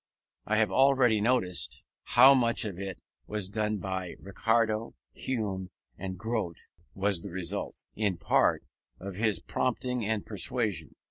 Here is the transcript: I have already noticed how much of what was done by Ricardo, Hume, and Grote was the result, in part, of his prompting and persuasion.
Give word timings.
I 0.47 0.57
have 0.57 0.71
already 0.71 1.21
noticed 1.21 1.85
how 2.05 2.33
much 2.33 2.65
of 2.65 2.75
what 2.75 2.97
was 3.27 3.49
done 3.49 3.77
by 3.77 4.15
Ricardo, 4.19 4.95
Hume, 5.13 5.69
and 5.95 6.17
Grote 6.17 6.61
was 6.95 7.21
the 7.21 7.29
result, 7.29 7.83
in 7.95 8.17
part, 8.17 8.63
of 8.99 9.17
his 9.17 9.39
prompting 9.39 10.03
and 10.03 10.25
persuasion. 10.25 10.95